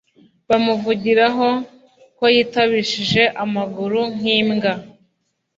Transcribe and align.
bamuvugiraho 0.49 1.47
ko 2.17 2.25
y'itabishije 2.35 3.23
amaguru 3.43 3.99
nk'imbwa 4.15 4.73